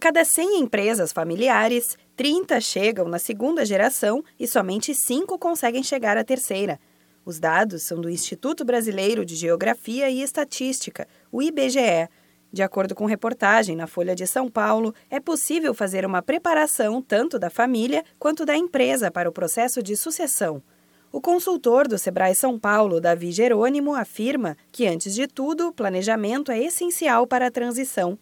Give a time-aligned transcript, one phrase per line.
[0.00, 6.24] cada 100 empresas familiares, 30 chegam na segunda geração e somente 5 conseguem chegar à
[6.24, 6.80] terceira.
[7.22, 12.08] Os dados são do Instituto Brasileiro de Geografia e Estatística, o IBGE.
[12.50, 17.38] De acordo com reportagem na Folha de São Paulo, é possível fazer uma preparação tanto
[17.38, 20.62] da família quanto da empresa para o processo de sucessão.
[21.12, 26.58] O consultor do Sebrae São Paulo, Davi Jerônimo, afirma que, antes de tudo, planejamento é
[26.58, 28.18] essencial para a transição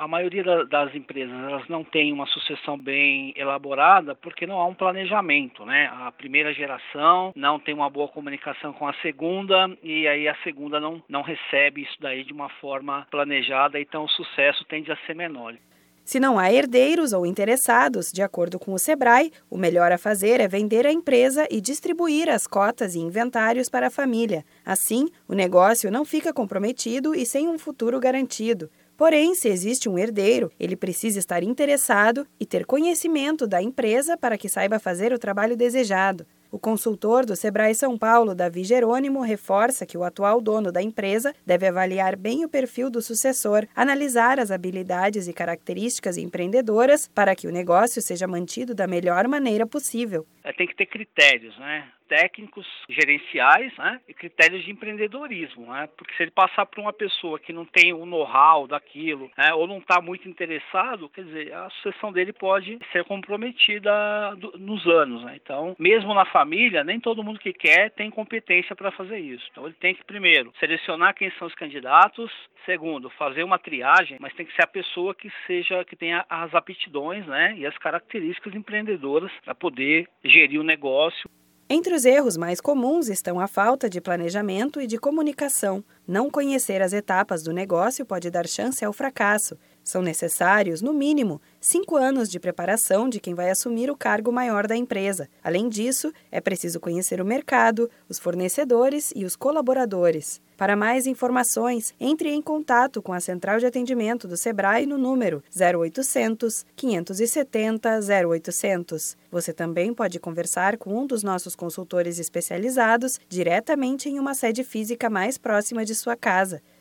[0.00, 4.74] a maioria das empresas elas não tem uma sucessão bem elaborada porque não há um
[4.74, 5.90] planejamento, né?
[5.92, 10.80] A primeira geração não tem uma boa comunicação com a segunda e aí a segunda
[10.80, 15.14] não, não recebe isso daí de uma forma planejada, então o sucesso tende a ser
[15.14, 15.54] menor.
[16.02, 20.40] Se não há herdeiros ou interessados, de acordo com o Sebrae, o melhor a fazer
[20.40, 24.44] é vender a empresa e distribuir as cotas e inventários para a família.
[24.64, 28.70] Assim, o negócio não fica comprometido e sem um futuro garantido.
[29.00, 34.36] Porém, se existe um herdeiro, ele precisa estar interessado e ter conhecimento da empresa para
[34.36, 36.26] que saiba fazer o trabalho desejado.
[36.52, 41.34] O consultor do Sebrae São Paulo, Davi Jerônimo, reforça que o atual dono da empresa
[41.46, 47.46] deve avaliar bem o perfil do sucessor, analisar as habilidades e características empreendedoras para que
[47.46, 50.26] o negócio seja mantido da melhor maneira possível.
[50.44, 51.88] É, tem que ter critérios, né?
[52.10, 57.38] Técnicos gerenciais né, e critérios de empreendedorismo, né, porque se ele passar por uma pessoa
[57.38, 61.70] que não tem o know-how daquilo né, ou não está muito interessado, quer dizer, a
[61.70, 65.22] sucessão dele pode ser comprometida do, nos anos.
[65.22, 69.46] Né, então, mesmo na família, nem todo mundo que quer tem competência para fazer isso.
[69.52, 72.28] Então, ele tem que, primeiro, selecionar quem são os candidatos,
[72.66, 76.52] segundo, fazer uma triagem, mas tem que ser a pessoa que seja, que tenha as
[76.54, 81.30] aptidões né, e as características empreendedoras para poder gerir o negócio.
[81.72, 85.84] Entre os erros mais comuns estão a falta de planejamento e de comunicação.
[86.04, 89.56] Não conhecer as etapas do negócio pode dar chance ao fracasso.
[89.82, 94.66] São necessários, no mínimo, cinco anos de preparação de quem vai assumir o cargo maior
[94.66, 95.28] da empresa.
[95.42, 100.40] Além disso, é preciso conhecer o mercado, os fornecedores e os colaboradores.
[100.60, 105.42] Para mais informações, entre em contato com a Central de Atendimento do Sebrae no número
[105.58, 109.16] 0800 570 0800.
[109.30, 115.08] Você também pode conversar com um dos nossos consultores especializados diretamente em uma sede física
[115.08, 116.60] mais próxima de sua casa.